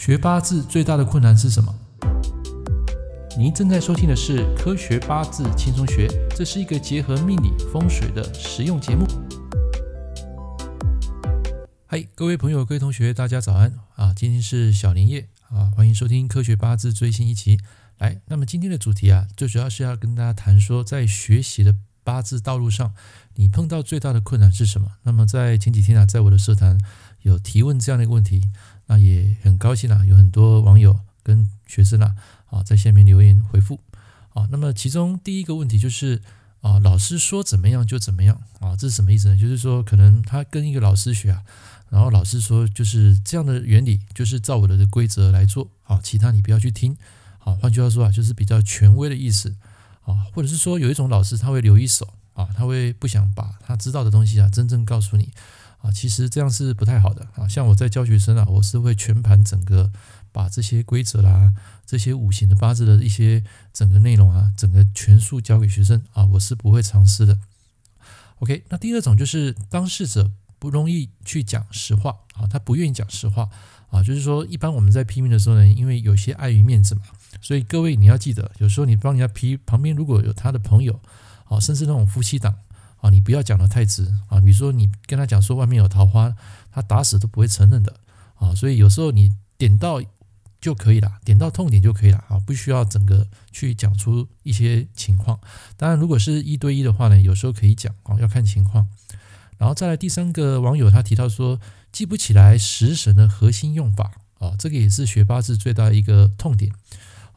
[0.00, 1.74] 学八字最大的困难是什么？
[3.36, 9.06] 您正在收听的是《科学八字轻松学》，这是一个结合命理风水的实用节目。
[11.86, 14.14] 嗨，各位朋友、各位同学，大家早安啊！
[14.16, 17.58] 今天是小年夜啊，欢迎收听《科学八字》最新一期。
[17.98, 22.94] 来，那么今天的主题啊，最主要是要跟大家谈说，在学习的八字道路上，
[23.34, 24.92] 你碰到最大的困难是什么？
[25.02, 26.78] 那么在前几天啊，在我的社团
[27.20, 28.48] 有提问这样的一个问题。
[28.90, 32.16] 那也很高兴啊，有很多网友跟学生啊
[32.48, 33.78] 啊在下面留言回复
[34.34, 34.48] 啊。
[34.50, 36.20] 那么其中第一个问题就是
[36.60, 39.36] 啊，老师说怎么样就怎么样啊，这是什么意思呢？
[39.38, 41.44] 就是说可能他跟一个老师学啊，
[41.88, 46.96] 然后老师说就是这样的原理，就是照我的规则来做啊，其他你不要去听
[47.44, 47.54] 啊。
[47.62, 49.54] 换句话说啊，就是比较权威的意思
[50.02, 55.30] 啊，或者是说有一种老师他会留一手啊，他会不想把他知道的东西啊真正告诉你。
[55.82, 57.48] 啊，其实这样是不太好的啊。
[57.48, 59.90] 像我在教学生啊，我是会全盘整个
[60.30, 61.54] 把这些规则啦、
[61.86, 67.38] 这些五行的八字的一些整个内容啊，整个全数教给学生啊，我是不会尝试的。
[68.40, 73.48] OK，那第二种就是当事者不容易去讲实话啊，他不愿意讲实话
[73.90, 77.02] 啊，就是说一般我们在批命的时候呢，因为有些碍于面子嘛，
[77.40, 81.00] 所以各位你要记得，有时候你帮人家批，旁边如果有他的朋友
[81.46, 82.54] 啊，甚至那种夫妻档。
[83.00, 84.40] 啊，你不要讲得太直啊！
[84.40, 86.34] 比如说，你跟他讲说外面有桃花，
[86.70, 88.00] 他打死都不会承认的
[88.36, 88.54] 啊！
[88.54, 90.02] 所以有时候你点到
[90.60, 95.40] 就可以了，点到痛点就可以了啊，不需要整个去讲出一些情况。
[95.76, 98.86] 当然，如果是一对一的话呢，有时候可以讲啊，要看情况。
[99.56, 101.58] 然后再来第三个网友他提到说，
[101.92, 106.72] 记不起来食神的核心用法啊，这个也是学八字最大一个痛点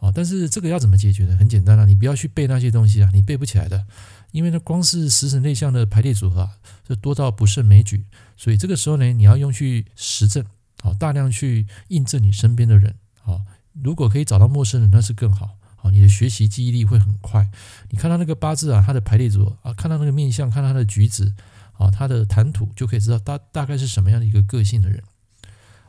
[0.03, 0.11] 啊。
[0.13, 1.37] 但是这个要怎么解决呢？
[1.39, 3.87] 很简单啊，你不要去背那些东西啊，你背不起来的。
[4.31, 8.03] 因为呢，光是食神内向的排列组合啊，就多到不胜枚举，
[8.35, 10.43] 所以这个时候呢，你要用去实证，
[10.81, 12.95] 啊，大量去印证你身边的人，
[13.25, 13.45] 啊，
[13.83, 17.47] 如果可以找到陌生人，那是更好，啊，你的学习记忆力会很快。
[17.91, 21.31] 你看到那个八字啊，它的排列组合啊，看到那个面相，看到他的举止，
[21.77, 25.03] 啊，他的谈吐，就可以知道大大概是什么样的一个个性的人。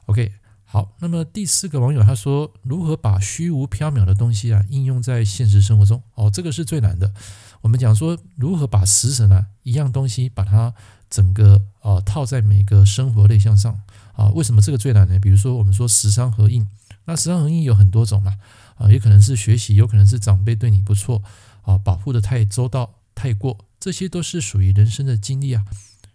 [0.04, 0.30] OK。
[0.74, 6.02] 好，那么第四个网友他说，如何把虚无缥缈的东西啊应用在现实生活中？
[6.16, 7.14] 哦，这个是最难的。
[7.60, 10.74] 我们讲说，如何把食神啊一样东西把它
[11.08, 13.82] 整个呃套在每个生活类象上
[14.14, 14.30] 啊？
[14.30, 15.16] 为什么这个最难呢？
[15.20, 16.66] 比如说我们说食伤合印，
[17.04, 18.36] 那食伤合印有很多种嘛
[18.74, 21.22] 啊，也可能是学习，有可能是长辈对你不错
[21.62, 25.64] 啊，保护得太周到太过，这些都是属于人生的经历啊。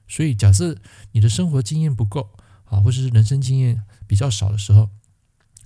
[0.09, 0.75] 所以假设
[1.13, 2.31] 你的生活经验不够
[2.69, 3.83] 啊，或者是人生经验。
[4.07, 4.89] 比较少的时候，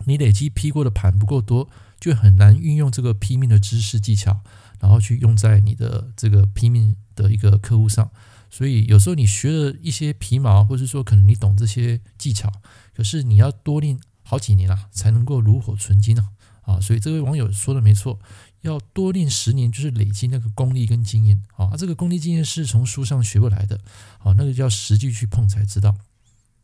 [0.05, 4.41] 你累积批过的盘不够多，就很难运用这个批命的知识技巧，
[4.81, 8.11] 然后去用在你的这个批命的一个客户上。
[8.49, 12.51] 所以有时候你学了一些皮毛，或者说可能你懂这些技巧，
[12.93, 16.29] 可是你要多练好几年啊，才能够炉火纯青啊！
[16.63, 18.19] 啊，所以这位网友说的没错，
[18.59, 21.77] 要多练十年，就是累积那个功力跟经验啊。
[21.77, 23.79] 这个功力经验是从书上学不来的
[24.19, 25.95] 啊，那个叫实际去碰才知道。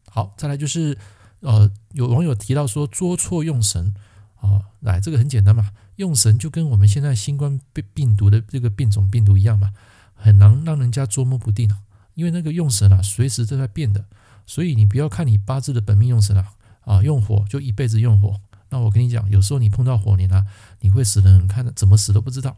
[0.09, 0.97] 好，再来就是。
[1.41, 3.93] 呃，有网友提到说捉错用神
[4.41, 9.71] 啊，来，这个很简单嘛，用神就跟我们现在新冠病病毒的这个变种病毒一样嘛，
[10.13, 11.79] 很难让人家捉摸不定啊，
[12.13, 14.03] 因为那个用神啊，随时都在变的，
[14.45, 20.45] 所以你不要看你八字的本命用神啊，啊，用火就一辈子用火，那我跟你讲，有时候你碰到火年啊，
[20.81, 22.57] 你会死得很看的，怎么死都不知道。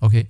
[0.00, 0.26] OK，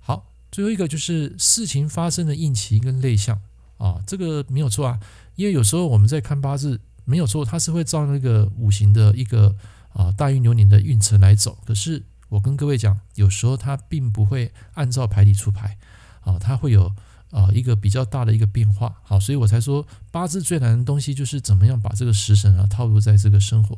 [0.00, 3.42] 好，最后一个就是事情发生的应期跟类象
[3.84, 5.00] 啊，这个没有错啊，
[5.34, 6.80] 因为有时候我们在看八字。
[7.04, 9.52] 没有错，它是会照那个五行的一个
[9.92, 11.58] 啊大运流年的运程来走。
[11.66, 15.76] 可是我跟各位讲，有时候它并不会按照牌理出牌
[16.20, 16.94] 啊，它会有
[17.32, 18.94] 啊一个比较大的一个变化。
[19.02, 23.76] 好，所以我才说八字最难的东西就是怎么样把这个食神啊套入在这个生活，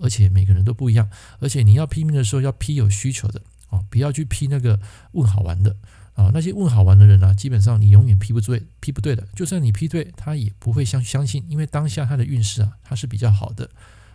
[0.00, 1.10] 而且每个人都不一样，
[1.40, 4.80] 而且你要批命的时候要批有需求的啊，不要去批那个
[5.12, 5.76] 问好玩的。
[6.16, 9.22] 啊，那些问好玩的人呢、啊，基本上你永远批不对，批不对的。
[9.34, 13.68] 就算你批对，他也不会相相信，因为当下他的运势啊，他是比较好的。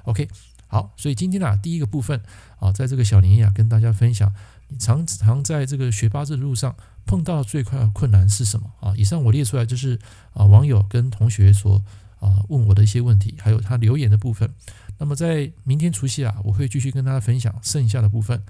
[0.06, 0.28] OK，
[0.66, 2.20] 好，所以今天、啊，第一个部分
[2.60, 4.34] 啊，在这个小年夜啊，跟大家分享，
[4.70, 8.96] 你常常在这个学八字的路上碰到最快的困难是什么啊？
[8.98, 10.00] 以上我列出来就是
[10.34, 11.84] 啊，网友跟同学所
[12.20, 14.52] 啊问我的一些问题，还有他留言的部分。
[14.98, 18.42] 那么在明天除夕啊，我会继续跟大家分享剩下的部分。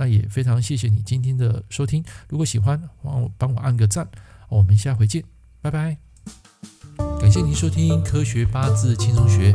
[0.00, 4.08] 那也非常谢谢你今天的收听，如果喜欢，帮我帮我按个赞，
[4.48, 5.22] 我们下回见，
[5.60, 5.98] 拜拜。
[7.20, 9.52] 感谢您收听《科学八字轻松学》，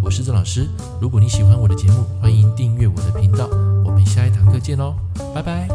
[0.00, 0.68] 我是郑老师。
[1.00, 3.48] 如果你喜欢我的节目，欢迎订阅我的频道。
[3.84, 4.94] 我们下一堂课见喽，
[5.34, 5.68] 拜拜。